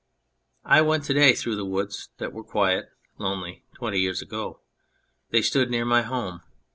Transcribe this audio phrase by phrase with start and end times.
[0.65, 2.85] I went to day through woods that were quite
[3.19, 4.59] lonely twenty years ago.
[5.29, 6.41] They stood near my home.